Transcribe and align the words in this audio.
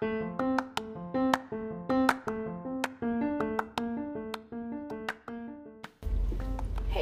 Hey, 0.00 0.08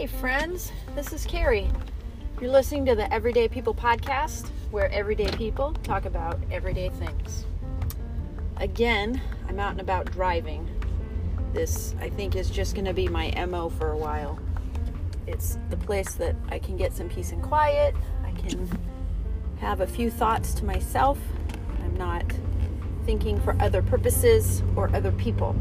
friends, 0.08 0.72
this 0.96 1.12
is 1.12 1.24
Carrie. 1.24 1.68
You're 2.40 2.50
listening 2.50 2.84
to 2.86 2.96
the 2.96 3.12
Everyday 3.14 3.46
People 3.46 3.72
podcast, 3.72 4.48
where 4.72 4.90
everyday 4.90 5.30
people 5.36 5.74
talk 5.84 6.06
about 6.06 6.40
everyday 6.50 6.88
things. 6.88 7.46
Again, 8.56 9.22
I'm 9.48 9.60
out 9.60 9.70
and 9.70 9.80
about 9.80 10.10
driving. 10.10 10.68
This, 11.52 11.94
I 12.00 12.10
think, 12.10 12.34
is 12.34 12.50
just 12.50 12.74
going 12.74 12.86
to 12.86 12.92
be 12.92 13.06
my 13.06 13.30
MO 13.46 13.68
for 13.68 13.92
a 13.92 13.96
while. 13.96 14.40
It's 15.28 15.56
the 15.70 15.76
place 15.76 16.14
that 16.14 16.34
I 16.48 16.58
can 16.58 16.76
get 16.76 16.92
some 16.92 17.08
peace 17.08 17.30
and 17.30 17.44
quiet. 17.44 17.94
I 18.24 18.32
can 18.32 18.68
have 19.60 19.82
a 19.82 19.86
few 19.86 20.10
thoughts 20.10 20.52
to 20.54 20.64
myself. 20.64 21.20
I'm 21.84 21.94
not 21.94 22.24
thinking 23.08 23.40
for 23.40 23.56
other 23.58 23.80
purposes 23.80 24.62
or 24.76 24.94
other 24.94 25.10
people. 25.12 25.56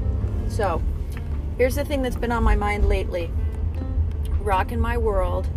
So, 0.50 0.82
here's 1.58 1.76
the 1.76 1.86
thing 1.86 2.02
that's 2.02 2.18
been 2.18 2.34
on 2.34 2.44
my 2.44 2.58
mind 2.58 2.90
lately 2.90 3.32
rocking 4.42 4.82
my 4.82 4.98
world, 4.98 5.48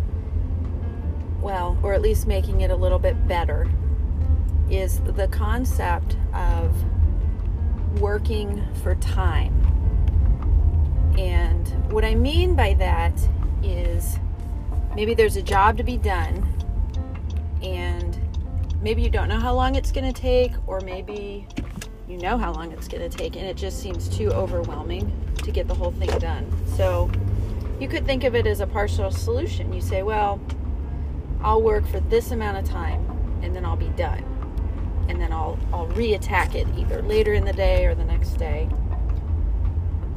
well, 1.41 1.77
or 1.83 1.93
at 1.93 2.01
least 2.01 2.27
making 2.27 2.61
it 2.61 2.71
a 2.71 2.75
little 2.77 2.97
bit 2.97 3.27
better, 3.27 3.69
is 4.69 5.01
the 5.01 5.27
concept 5.27 6.15
of 6.33 6.73
working 7.99 8.65
for 8.83 8.95
time. 8.95 9.53
And 11.17 11.67
what 11.91 12.05
I 12.05 12.15
mean 12.15 12.55
by 12.55 12.73
that 12.75 13.11
is 13.63 14.17
maybe 14.95 15.13
there's 15.13 15.35
a 15.35 15.41
job 15.41 15.75
to 15.75 15.83
be 15.83 15.97
done, 15.97 16.47
and 17.61 18.17
maybe 18.81 19.01
you 19.01 19.09
don't 19.09 19.27
know 19.27 19.39
how 19.41 19.53
long 19.53 19.75
it's 19.75 19.91
going 19.91 20.09
to 20.09 20.21
take, 20.21 20.53
or 20.67 20.79
maybe 20.79 21.45
you 22.11 22.17
know 22.17 22.37
how 22.37 22.51
long 22.51 22.71
it's 22.73 22.89
going 22.89 23.09
to 23.09 23.17
take, 23.17 23.37
and 23.37 23.45
it 23.45 23.55
just 23.55 23.79
seems 23.79 24.09
too 24.09 24.29
overwhelming 24.31 25.11
to 25.43 25.51
get 25.51 25.67
the 25.67 25.73
whole 25.73 25.91
thing 25.93 26.09
done. 26.19 26.45
So, 26.75 27.09
you 27.79 27.87
could 27.87 28.05
think 28.05 28.25
of 28.25 28.35
it 28.35 28.45
as 28.45 28.59
a 28.59 28.67
partial 28.67 29.09
solution. 29.09 29.73
You 29.73 29.81
say, 29.81 30.03
well, 30.03 30.39
I'll 31.41 31.61
work 31.61 31.87
for 31.87 31.99
this 31.99 32.29
amount 32.29 32.57
of 32.57 32.65
time 32.65 33.39
and 33.41 33.55
then 33.55 33.65
I'll 33.65 33.75
be 33.75 33.89
done. 33.89 34.23
And 35.09 35.19
then 35.19 35.33
I'll, 35.33 35.57
I'll 35.73 35.87
reattack 35.87 36.53
it 36.53 36.67
either 36.77 37.01
later 37.01 37.33
in 37.33 37.43
the 37.43 37.53
day 37.53 37.85
or 37.85 37.95
the 37.95 38.05
next 38.05 38.33
day. 38.33 38.69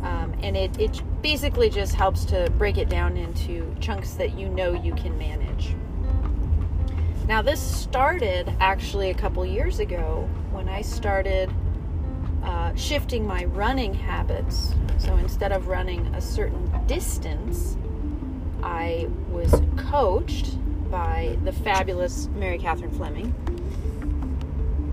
Um, 0.03 0.35
and 0.43 0.59
it, 0.59 0.79
it 0.79 1.03
basically 1.23 1.71
just 1.71 1.95
helps 1.95 2.27
to 2.27 2.51
break 2.59 2.77
it 2.77 2.91
down 2.91 3.17
into 3.17 3.75
chunks 3.81 4.13
that 4.15 4.39
you 4.39 4.51
know 4.51 4.75
you 4.75 4.95
can 4.95 5.17
manage. 5.17 5.75
Now, 7.27 7.41
this 7.41 7.63
started 7.63 8.55
actually 8.61 9.09
a 9.09 9.15
couple 9.15 9.47
years 9.47 9.79
ago 9.79 10.29
when 10.53 10.69
I 10.69 10.83
started 10.83 11.51
uh, 12.45 12.75
shifting 12.75 13.27
my 13.27 13.45
running 13.45 13.95
habits. 13.95 14.75
So 14.99 15.17
instead 15.17 15.53
of 15.53 15.69
running 15.69 16.07
a 16.15 16.21
certain 16.21 16.71
distance, 16.87 17.77
I 18.63 19.09
was 19.31 19.63
coached 19.77 20.57
by 20.91 21.37
the 21.45 21.53
fabulous 21.53 22.29
Mary 22.35 22.59
Catherine 22.59 22.91
Fleming 22.91 23.35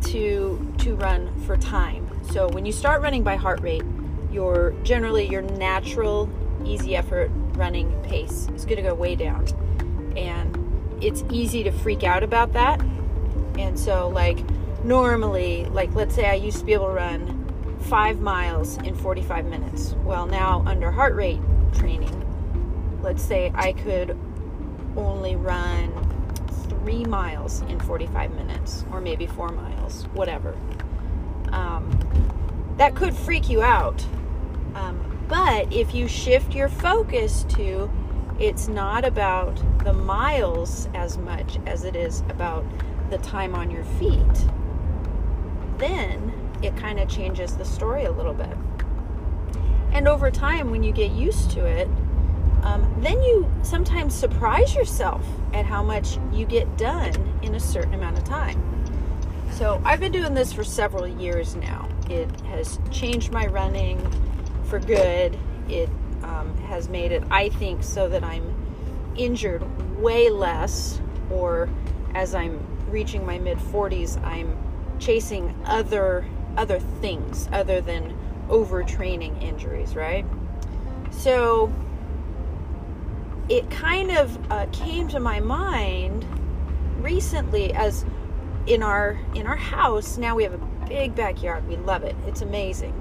to 0.04 0.74
to 0.80 0.96
run 0.96 1.32
for 1.44 1.58
time. 1.58 2.10
So 2.32 2.50
when 2.50 2.66
you 2.66 2.72
start 2.72 3.02
running 3.02 3.24
by 3.24 3.36
heart 3.36 3.62
rate, 3.62 3.84
your 4.32 4.74
generally 4.84 5.28
your 5.28 5.42
natural 5.42 6.30
easy 6.66 6.96
effort 6.96 7.32
running 7.54 7.92
pace 8.04 8.48
is 8.56 8.66
going 8.66 8.78
to 8.78 8.82
go 8.82 8.94
way 8.94 9.16
down. 9.16 9.48
And 10.18 10.58
it's 11.02 11.24
easy 11.32 11.64
to 11.64 11.72
freak 11.72 12.04
out 12.04 12.24
about 12.24 12.54
that. 12.54 12.82
And 13.58 13.80
so 13.80 14.10
like 14.10 14.40
normally 14.84 15.66
like 15.66 15.94
let's 15.94 16.16
say 16.16 16.28
I 16.30 16.34
used 16.34 16.60
to 16.60 16.66
be 16.66 16.74
able 16.74 16.88
to 16.88 16.94
run 16.94 17.41
five 17.82 18.20
miles 18.20 18.78
in 18.78 18.96
45 18.96 19.46
minutes. 19.46 19.96
Well, 20.04 20.26
now 20.26 20.64
under 20.66 20.92
heart 20.92 21.16
rate 21.16 21.42
training, 21.74 22.18
let's 23.02 23.24
say 23.24 23.52
I 23.56 23.74
could 23.74 24.18
only 24.96 25.36
run 25.36 25.94
three 26.70 27.06
miles 27.06 27.62
in 27.62 27.80
45 27.80 28.34
minutes, 28.36 28.86
or 28.92 29.02
maybe 29.02 29.26
four 29.28 29.50
miles, 29.50 30.04
whatever. 30.14 30.58
Um, 31.52 31.90
that 32.78 32.96
could 32.96 33.16
freak 33.16 33.50
you 33.50 33.62
out. 33.62 34.06
Um, 34.76 35.26
but 35.28 35.72
if 35.72 35.94
you 35.94 36.08
shift 36.08 36.54
your 36.56 36.70
focus 36.70 37.46
to 37.50 37.90
it's 38.42 38.68
not 38.68 39.06
about 39.06 39.62
the 39.84 39.94
miles 39.94 40.90
as 40.96 41.20
much 41.20 41.60
as 41.68 41.84
it 41.84 41.96
is 41.96 42.22
about 42.22 42.66
the 43.12 43.20
time 43.20 43.54
on 43.54 43.70
your 43.70 43.84
feet, 43.84 44.48
then 45.78 46.34
it 46.64 46.76
kind 46.76 47.00
of 47.00 47.01
changes 47.12 47.56
the 47.56 47.66
story 47.66 48.06
a 48.06 48.12
little 48.12 48.34
bit. 48.34 48.58
And 49.92 50.08
over 50.08 50.32
time, 50.32 50.72
when 50.72 50.84
you 50.84 50.94
get 50.94 51.12
used 51.12 51.52
to 51.52 51.66
it, 51.66 51.88
um, 52.64 52.96
then 53.00 53.22
you 53.22 53.52
sometimes 53.64 54.16
surprise 54.16 54.76
yourself 54.76 55.26
at 55.54 55.66
how 55.66 55.84
much 55.84 56.18
you 56.32 56.46
get 56.46 56.78
done 56.78 57.40
in 57.42 57.56
a 57.56 57.60
certain 57.60 57.94
amount 57.94 58.18
of 58.18 58.24
time. 58.24 58.62
So 59.52 59.82
I've 59.84 60.00
been 60.00 60.12
doing 60.12 60.34
this 60.34 60.54
for 60.54 60.64
several 60.64 61.08
years 61.08 61.56
now. 61.56 61.90
It 62.10 62.30
has 62.42 62.80
changed 62.90 63.32
my 63.32 63.48
running 63.48 64.00
for 64.66 64.80
good. 64.80 65.38
It 65.68 65.90
um, 66.24 66.56
has 66.68 66.88
made 66.88 67.12
it, 67.12 67.24
I 67.30 67.50
think, 67.50 67.84
so 67.84 68.08
that 68.10 68.24
I'm 68.24 68.56
injured 69.18 69.64
way 70.00 70.30
less, 70.30 71.02
or 71.30 71.70
as 72.14 72.34
I'm 72.34 72.66
reaching 72.90 73.26
my 73.26 73.40
mid 73.40 73.58
40s, 73.58 74.24
I'm 74.24 74.58
chasing 75.00 75.56
other 75.66 76.26
other 76.58 76.80
things 76.80 77.50
other 77.52 77.82
than 77.82 78.18
overtraining 78.50 79.42
injuries, 79.42 79.96
right? 79.96 80.26
So 81.12 81.72
it 83.50 83.70
kind 83.70 84.12
of 84.12 84.52
uh, 84.52 84.66
came 84.72 85.08
to 85.10 85.20
my 85.20 85.40
mind 85.40 86.26
recently 87.02 87.74
as 87.74 88.06
in 88.68 88.84
our 88.84 89.20
in 89.34 89.48
our 89.48 89.56
house 89.56 90.18
now 90.18 90.36
we 90.36 90.44
have 90.44 90.54
a 90.54 90.86
big 90.88 91.16
backyard 91.16 91.68
we 91.68 91.76
love 91.78 92.04
it 92.04 92.16
it's 92.28 92.42
amazing 92.42 92.94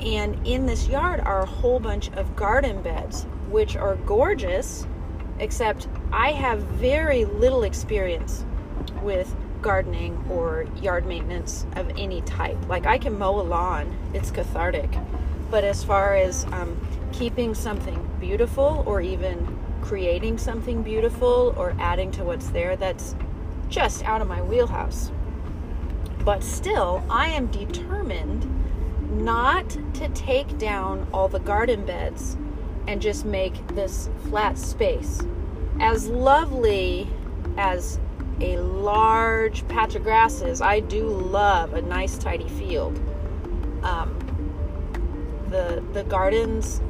and 0.00 0.46
in 0.46 0.66
this 0.66 0.86
yard 0.86 1.18
are 1.20 1.40
a 1.40 1.46
whole 1.46 1.80
bunch 1.80 2.10
of 2.12 2.36
garden 2.36 2.82
beds 2.82 3.24
which 3.48 3.74
are 3.74 3.96
gorgeous 3.96 4.86
except 5.38 5.88
i 6.12 6.30
have 6.30 6.60
very 6.60 7.24
little 7.24 7.62
experience 7.62 8.44
with 9.02 9.34
gardening 9.62 10.24
or 10.30 10.66
yard 10.80 11.06
maintenance 11.06 11.66
of 11.76 11.90
any 11.96 12.20
type. 12.22 12.56
Like 12.68 12.86
I 12.86 12.98
can 12.98 13.18
mow 13.18 13.40
a 13.40 13.42
lawn, 13.42 13.96
it's 14.14 14.30
cathartic. 14.30 14.90
But 15.50 15.64
as 15.64 15.84
far 15.84 16.16
as 16.16 16.44
um, 16.46 16.76
keeping 17.12 17.54
something 17.54 18.08
beautiful 18.20 18.82
or 18.86 19.00
even 19.00 19.58
creating 19.82 20.38
something 20.38 20.82
beautiful 20.82 21.54
or 21.56 21.74
adding 21.78 22.10
to 22.12 22.24
what's 22.24 22.48
there, 22.48 22.76
that's 22.76 23.14
just 23.68 24.04
out 24.04 24.22
of 24.22 24.28
my 24.28 24.42
wheelhouse. 24.42 25.10
But 26.24 26.42
still, 26.42 27.04
I 27.08 27.28
am 27.28 27.46
determined 27.46 28.52
not 29.24 29.70
to 29.94 30.08
take 30.08 30.58
down 30.58 31.06
all 31.12 31.28
the 31.28 31.38
garden 31.38 31.86
beds 31.86 32.36
and 32.88 33.00
just 33.00 33.24
make 33.24 33.66
this 33.68 34.08
flat 34.28 34.58
space. 34.58 35.22
As 35.78 36.08
lovely 36.08 37.08
as 37.56 38.00
a 38.40 38.58
large 38.58 39.66
patch 39.68 39.94
of 39.94 40.02
grasses. 40.02 40.60
I 40.60 40.80
do 40.80 41.08
love 41.08 41.74
a 41.74 41.82
nice 41.82 42.18
tidy 42.18 42.48
field. 42.48 42.98
Um, 43.82 44.22
the 45.50 45.82
the 45.92 46.04
gardens 46.04 46.80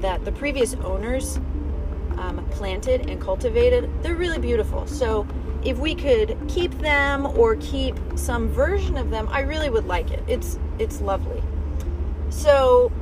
that 0.00 0.24
the 0.24 0.32
previous 0.32 0.74
owners 0.74 1.38
um, 2.18 2.46
planted 2.50 3.08
and 3.08 3.20
cultivated, 3.20 3.90
they're 4.02 4.14
really 4.14 4.38
beautiful. 4.38 4.86
So 4.86 5.26
if 5.64 5.78
we 5.78 5.94
could 5.94 6.36
keep 6.48 6.72
them 6.78 7.26
or 7.26 7.56
keep 7.56 7.96
some 8.16 8.48
version 8.48 8.96
of 8.96 9.10
them, 9.10 9.28
I 9.30 9.40
really 9.40 9.70
would 9.70 9.86
like 9.86 10.10
it. 10.10 10.22
It's 10.26 10.58
it's 10.78 11.00
lovely. 11.00 11.42
So 12.30 12.92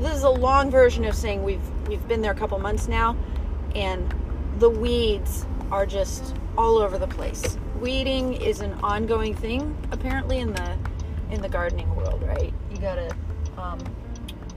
this 0.00 0.14
is 0.14 0.22
a 0.24 0.30
long 0.30 0.70
version 0.70 1.04
of 1.04 1.14
saying 1.14 1.42
we've 1.42 1.86
we've 1.86 2.06
been 2.08 2.20
there 2.20 2.32
a 2.32 2.36
couple 2.36 2.58
months 2.58 2.88
now, 2.88 3.16
and 3.74 4.14
the 4.58 4.70
weeds 4.70 5.46
are 5.72 5.86
just 5.86 6.36
all 6.56 6.76
over 6.76 6.98
the 6.98 7.08
place. 7.08 7.58
Weeding 7.80 8.34
is 8.34 8.60
an 8.60 8.74
ongoing 8.82 9.34
thing, 9.34 9.76
apparently 9.90 10.38
in 10.38 10.52
the 10.52 10.76
in 11.30 11.40
the 11.40 11.48
gardening 11.48 11.92
world, 11.96 12.22
right? 12.22 12.52
You 12.70 12.76
gotta 12.76 13.16
um, 13.56 13.80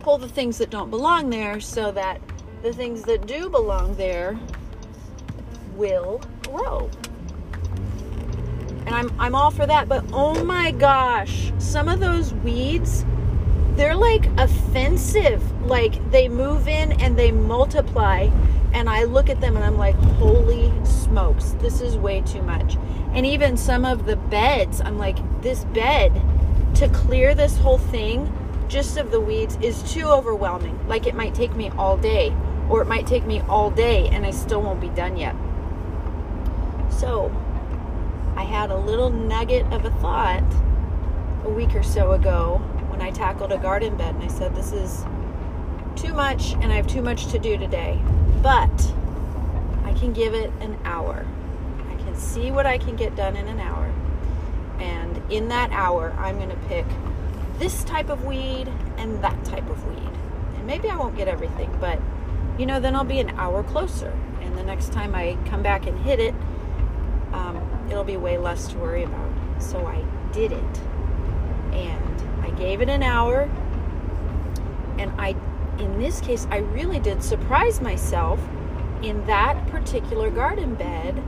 pull 0.01 0.17
the 0.17 0.27
things 0.27 0.57
that 0.57 0.69
don't 0.69 0.89
belong 0.89 1.29
there 1.29 1.61
so 1.61 1.89
that 1.93 2.19
the 2.61 2.73
things 2.73 3.03
that 3.03 3.25
do 3.25 3.49
belong 3.49 3.95
there 3.95 4.37
will 5.75 6.21
grow. 6.43 6.89
And 8.85 8.93
I'm 8.93 9.11
I'm 9.17 9.33
all 9.33 9.51
for 9.51 9.65
that, 9.65 9.87
but 9.87 10.03
oh 10.11 10.43
my 10.43 10.71
gosh, 10.71 11.53
some 11.57 11.87
of 11.87 12.01
those 12.01 12.33
weeds 12.33 13.05
they're 13.75 13.95
like 13.95 14.25
offensive. 14.37 15.41
Like 15.65 16.11
they 16.11 16.27
move 16.27 16.67
in 16.67 16.91
and 17.01 17.17
they 17.17 17.31
multiply 17.31 18.29
and 18.73 18.89
I 18.89 19.03
look 19.03 19.29
at 19.29 19.41
them 19.41 19.55
and 19.55 19.63
I'm 19.63 19.77
like, 19.77 19.95
holy 19.95 20.71
smokes, 20.83 21.55
this 21.59 21.81
is 21.81 21.97
way 21.97 22.21
too 22.21 22.41
much. 22.41 22.77
And 23.13 23.25
even 23.25 23.57
some 23.57 23.85
of 23.85 24.05
the 24.05 24.15
beds, 24.15 24.81
I'm 24.81 24.97
like, 24.97 25.17
this 25.41 25.63
bed 25.65 26.21
to 26.75 26.89
clear 26.89 27.33
this 27.33 27.57
whole 27.57 27.77
thing 27.77 28.31
just 28.67 28.97
of 28.97 29.11
the 29.11 29.21
weeds 29.21 29.57
is 29.61 29.83
too 29.91 30.07
overwhelming. 30.07 30.87
Like 30.87 31.07
it 31.07 31.15
might 31.15 31.33
take 31.33 31.55
me 31.55 31.69
all 31.77 31.97
day, 31.97 32.35
or 32.69 32.81
it 32.81 32.87
might 32.87 33.07
take 33.07 33.25
me 33.25 33.41
all 33.41 33.69
day 33.71 34.07
and 34.09 34.25
I 34.25 34.31
still 34.31 34.61
won't 34.61 34.81
be 34.81 34.89
done 34.89 35.17
yet. 35.17 35.35
So, 36.89 37.31
I 38.35 38.43
had 38.43 38.71
a 38.71 38.77
little 38.77 39.09
nugget 39.09 39.65
of 39.71 39.85
a 39.85 39.91
thought 39.91 40.43
a 41.45 41.49
week 41.49 41.73
or 41.75 41.83
so 41.83 42.11
ago 42.11 42.57
when 42.89 43.01
I 43.01 43.11
tackled 43.11 43.51
a 43.51 43.57
garden 43.57 43.95
bed 43.95 44.15
and 44.15 44.23
I 44.23 44.27
said, 44.27 44.55
This 44.55 44.71
is 44.71 45.05
too 45.95 46.13
much 46.13 46.53
and 46.53 46.65
I 46.65 46.75
have 46.75 46.87
too 46.87 47.01
much 47.01 47.27
to 47.27 47.39
do 47.39 47.57
today. 47.57 47.99
But 48.41 48.93
I 49.83 49.93
can 49.93 50.13
give 50.13 50.33
it 50.33 50.51
an 50.59 50.77
hour. 50.83 51.25
I 51.89 51.95
can 52.03 52.15
see 52.15 52.51
what 52.51 52.65
I 52.65 52.77
can 52.77 52.95
get 52.95 53.15
done 53.15 53.35
in 53.35 53.47
an 53.47 53.59
hour. 53.59 53.93
And 54.79 55.21
in 55.31 55.47
that 55.49 55.71
hour, 55.71 56.13
I'm 56.17 56.37
going 56.37 56.49
to 56.49 56.67
pick 56.67 56.85
this 57.57 57.83
type 57.83 58.09
of 58.09 58.25
weed 58.25 58.67
and 58.97 59.23
that 59.23 59.43
type 59.45 59.69
of 59.69 59.85
weed. 59.87 60.11
And 60.55 60.67
maybe 60.67 60.89
I 60.89 60.95
won't 60.95 61.15
get 61.15 61.27
everything, 61.27 61.75
but 61.79 61.99
you 62.57 62.65
know, 62.65 62.79
then 62.79 62.95
I'll 62.95 63.03
be 63.03 63.19
an 63.19 63.31
hour 63.31 63.63
closer. 63.63 64.13
And 64.41 64.57
the 64.57 64.63
next 64.63 64.93
time 64.93 65.15
I 65.15 65.37
come 65.45 65.61
back 65.61 65.87
and 65.87 65.97
hit 65.99 66.19
it, 66.19 66.33
um, 67.33 67.61
it'll 67.89 68.03
be 68.03 68.17
way 68.17 68.37
less 68.37 68.67
to 68.69 68.77
worry 68.77 69.03
about. 69.03 69.29
So 69.59 69.85
I 69.85 70.03
did 70.31 70.51
it. 70.51 70.79
And 71.73 72.43
I 72.43 72.51
gave 72.51 72.81
it 72.81 72.89
an 72.89 73.03
hour. 73.03 73.49
And 74.97 75.11
I, 75.19 75.35
in 75.79 75.99
this 75.99 76.21
case, 76.21 76.47
I 76.51 76.57
really 76.57 76.99
did 76.99 77.23
surprise 77.23 77.81
myself 77.81 78.39
in 79.01 79.25
that 79.25 79.67
particular 79.67 80.29
garden 80.29 80.75
bed. 80.75 81.21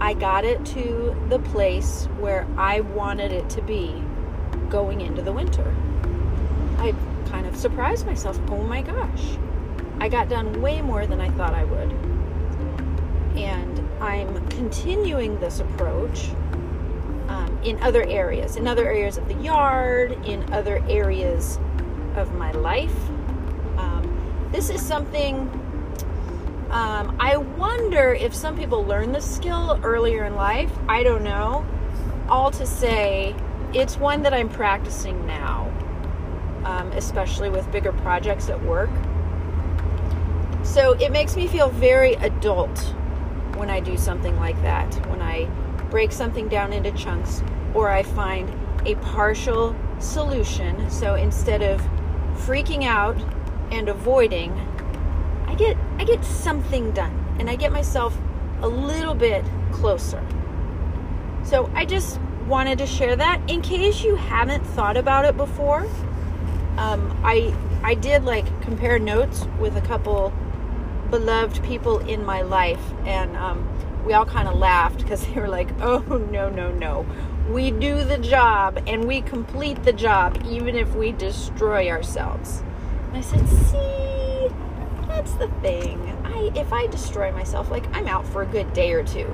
I 0.00 0.14
got 0.14 0.44
it 0.44 0.64
to 0.66 1.14
the 1.28 1.38
place 1.38 2.06
where 2.18 2.46
I 2.56 2.80
wanted 2.80 3.32
it 3.32 3.48
to 3.50 3.62
be 3.62 4.02
going 4.68 5.00
into 5.00 5.22
the 5.22 5.32
winter. 5.32 5.74
I 6.78 6.94
kind 7.28 7.46
of 7.46 7.56
surprised 7.56 8.06
myself. 8.06 8.40
Oh 8.48 8.62
my 8.62 8.82
gosh. 8.82 9.36
I 10.00 10.08
got 10.08 10.28
done 10.28 10.62
way 10.62 10.80
more 10.80 11.06
than 11.06 11.20
I 11.20 11.28
thought 11.30 11.54
I 11.54 11.64
would. 11.64 11.92
And 13.36 13.86
I'm 14.00 14.48
continuing 14.48 15.38
this 15.40 15.60
approach 15.60 16.30
um, 17.28 17.58
in 17.62 17.80
other 17.82 18.02
areas, 18.04 18.56
in 18.56 18.66
other 18.66 18.86
areas 18.86 19.18
of 19.18 19.28
the 19.28 19.34
yard, 19.34 20.12
in 20.24 20.50
other 20.52 20.82
areas 20.88 21.58
of 22.16 22.34
my 22.34 22.50
life. 22.52 23.10
This 24.52 24.68
is 24.70 24.84
something 24.84 25.48
um, 26.70 27.16
I 27.18 27.36
wonder 27.36 28.14
if 28.14 28.32
some 28.32 28.56
people 28.56 28.84
learn 28.84 29.10
this 29.10 29.28
skill 29.28 29.80
earlier 29.82 30.24
in 30.24 30.36
life. 30.36 30.70
I 30.88 31.02
don't 31.02 31.24
know. 31.24 31.66
All 32.28 32.52
to 32.52 32.64
say, 32.64 33.34
it's 33.74 33.96
one 33.96 34.22
that 34.22 34.32
I'm 34.32 34.48
practicing 34.48 35.26
now, 35.26 35.68
um, 36.64 36.92
especially 36.92 37.50
with 37.50 37.70
bigger 37.72 37.92
projects 37.92 38.48
at 38.48 38.62
work. 38.62 38.90
So 40.62 40.92
it 40.92 41.10
makes 41.10 41.34
me 41.34 41.48
feel 41.48 41.70
very 41.70 42.14
adult 42.14 42.78
when 43.56 43.68
I 43.68 43.80
do 43.80 43.96
something 43.96 44.36
like 44.36 44.60
that, 44.62 44.94
when 45.08 45.20
I 45.20 45.46
break 45.90 46.12
something 46.12 46.48
down 46.48 46.72
into 46.72 46.92
chunks 46.92 47.42
or 47.74 47.90
I 47.90 48.04
find 48.04 48.48
a 48.86 48.94
partial 48.96 49.74
solution. 49.98 50.88
So 50.88 51.16
instead 51.16 51.62
of 51.62 51.80
freaking 52.36 52.84
out 52.84 53.18
and 53.70 53.88
avoiding, 53.88 54.52
I 55.46 55.54
get 55.54 55.76
I 55.98 56.04
get 56.04 56.24
something 56.24 56.92
done 56.92 57.36
and 57.38 57.48
I 57.48 57.56
get 57.56 57.72
myself 57.72 58.16
a 58.62 58.68
little 58.68 59.14
bit 59.14 59.44
closer. 59.72 60.24
So 61.44 61.70
I 61.74 61.84
just 61.84 62.20
wanted 62.46 62.78
to 62.78 62.86
share 62.86 63.16
that 63.16 63.40
in 63.48 63.62
case 63.62 64.02
you 64.02 64.16
haven't 64.16 64.64
thought 64.64 64.96
about 64.96 65.24
it 65.24 65.36
before. 65.36 65.86
Um, 66.76 67.18
I 67.24 67.54
I 67.82 67.94
did 67.94 68.24
like 68.24 68.46
compare 68.62 68.98
notes 68.98 69.46
with 69.58 69.76
a 69.76 69.80
couple 69.80 70.32
beloved 71.10 71.62
people 71.64 71.98
in 72.00 72.24
my 72.24 72.42
life, 72.42 72.82
and 73.04 73.36
um, 73.36 73.66
we 74.04 74.12
all 74.12 74.26
kind 74.26 74.48
of 74.48 74.56
laughed 74.56 74.98
because 74.98 75.26
they 75.26 75.40
were 75.40 75.48
like, 75.48 75.68
"Oh 75.80 76.00
no 76.30 76.50
no 76.50 76.70
no, 76.72 77.06
we 77.48 77.70
do 77.70 78.04
the 78.04 78.18
job 78.18 78.82
and 78.86 79.06
we 79.06 79.22
complete 79.22 79.82
the 79.84 79.92
job 79.92 80.42
even 80.46 80.76
if 80.76 80.94
we 80.94 81.12
destroy 81.12 81.88
ourselves." 81.88 82.62
I 83.12 83.20
said, 83.20 83.46
"See, 83.48 84.48
that's 85.08 85.32
the 85.34 85.48
thing. 85.60 86.00
I 86.24 86.50
if 86.54 86.72
I 86.72 86.86
destroy 86.86 87.32
myself, 87.32 87.70
like 87.70 87.84
I'm 87.94 88.06
out 88.06 88.26
for 88.26 88.42
a 88.42 88.46
good 88.46 88.72
day 88.72 88.92
or 88.92 89.02
two, 89.02 89.26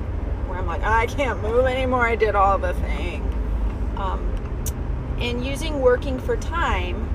where 0.47 0.59
I'm 0.59 0.67
like, 0.67 0.83
I 0.83 1.07
can't 1.07 1.43
move 1.43 1.67
anymore. 1.67 2.07
I 2.07 2.17
did 2.17 2.35
all 2.35 2.59
the 2.59 2.75
thing. 2.75 3.23
Um, 3.97 4.33
and 5.19 5.45
using 5.45 5.81
working 5.81 6.19
for 6.19 6.37
time, 6.37 7.09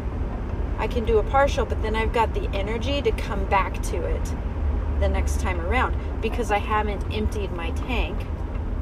I 0.77 0.87
can 0.87 1.05
do 1.05 1.19
a 1.19 1.23
partial, 1.23 1.65
but 1.65 1.81
then 1.81 1.95
I've 1.95 2.13
got 2.13 2.33
the 2.33 2.49
energy 2.53 3.01
to 3.01 3.11
come 3.11 3.45
back 3.45 3.81
to 3.83 4.03
it 4.03 4.33
the 4.99 5.09
next 5.09 5.39
time 5.39 5.59
around 5.61 5.95
because 6.21 6.51
I 6.51 6.57
haven't 6.59 7.03
emptied 7.11 7.51
my 7.51 7.71
tank, 7.71 8.19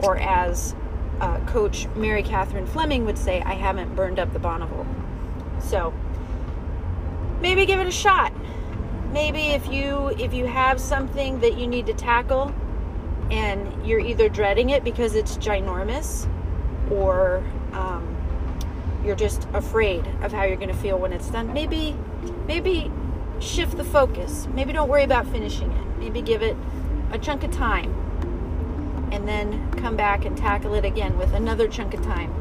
or 0.04 0.18
as 0.18 0.76
uh, 1.22 1.40
Coach 1.46 1.88
Mary 1.96 2.24
Catherine 2.24 2.66
Fleming 2.66 3.06
would 3.06 3.18
say, 3.18 3.42
I 3.42 3.54
haven't 3.54 3.96
burned 3.96 4.20
up 4.20 4.31
the 4.34 4.40
Bonneville. 4.40 4.88
So 5.60 5.94
maybe 7.41 7.65
give 7.65 7.80
it 7.80 7.88
a 7.88 7.91
shot. 7.91 8.33
Maybe 9.12 9.47
if 9.47 9.68
you 9.68 10.09
if 10.19 10.33
you 10.33 10.45
have 10.45 10.80
something 10.80 11.39
that 11.39 11.57
you 11.57 11.68
need 11.68 11.86
to 11.88 11.94
tackle 11.94 12.53
and 13.31 13.86
you're 13.86 14.00
either 14.00 14.30
dreading 14.30 14.69
it 14.69 14.83
because 14.83 15.15
it's 15.15 15.38
ginormous 15.38 16.30
or 16.91 17.44
um, 17.74 18.15
you're 19.03 19.15
just 19.15 19.47
afraid 19.53 20.06
of 20.21 20.31
how 20.31 20.44
you're 20.44 20.57
going 20.57 20.69
to 20.69 20.75
feel 20.75 20.97
when 20.97 21.13
it's 21.13 21.30
done 21.30 21.51
maybe 21.53 21.95
maybe 22.47 22.91
shift 23.39 23.77
the 23.77 23.83
focus. 23.83 24.47
Maybe 24.53 24.74
don't 24.74 24.89
worry 24.89 25.03
about 25.03 25.27
finishing 25.27 25.71
it. 25.71 26.00
Maybe 26.00 26.21
give 26.21 26.42
it 26.42 26.56
a 27.12 27.18
chunk 27.18 27.44
of 27.44 27.51
time 27.51 27.94
and 29.12 29.27
then 29.27 29.71
come 29.71 29.95
back 29.95 30.25
and 30.25 30.38
tackle 30.38 30.75
it 30.75 30.85
again 30.85 31.18
with 31.18 31.33
another 31.33 31.68
chunk 31.68 31.94
of 31.94 32.01
time 32.03 32.33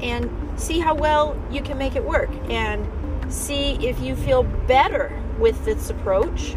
and 0.00 0.30
see 0.58 0.78
how 0.78 0.94
well 0.94 1.36
you 1.50 1.60
can 1.60 1.76
make 1.76 1.96
it 1.96 2.04
work. 2.04 2.30
And 2.48 2.86
see 3.28 3.72
if 3.86 4.00
you 4.00 4.14
feel 4.16 4.42
better 4.42 5.20
with 5.38 5.64
this 5.64 5.90
approach 5.90 6.56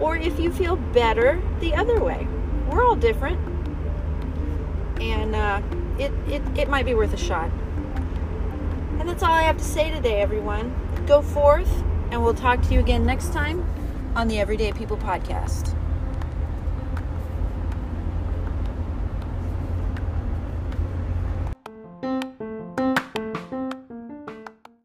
or 0.00 0.16
if 0.16 0.38
you 0.38 0.52
feel 0.52 0.76
better 0.76 1.40
the 1.60 1.74
other 1.74 2.00
way 2.00 2.26
we're 2.68 2.84
all 2.84 2.96
different. 2.96 3.38
And 5.00 5.34
uh, 5.34 5.62
it, 5.98 6.12
it, 6.28 6.42
it 6.58 6.68
might 6.68 6.84
be 6.84 6.94
worth 6.94 7.12
a 7.12 7.16
shot. 7.16 7.50
And 8.98 9.08
that's 9.08 9.22
all 9.22 9.32
I 9.32 9.42
have 9.42 9.58
to 9.58 9.64
say 9.64 9.90
today, 9.90 10.20
everyone. 10.20 10.74
Go 11.06 11.22
forth, 11.22 11.70
and 12.10 12.22
we'll 12.22 12.34
talk 12.34 12.60
to 12.62 12.74
you 12.74 12.80
again 12.80 13.06
next 13.06 13.32
time 13.32 13.64
on 14.14 14.28
the 14.28 14.38
Everyday 14.38 14.72
People 14.72 14.96
Podcast. 14.96 15.77